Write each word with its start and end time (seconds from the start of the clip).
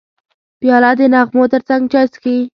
پیاله 0.59 0.91
د 0.99 1.01
نغمو 1.13 1.43
ترڅنګ 1.53 1.83
چای 1.91 2.05
څښي. 2.13 2.35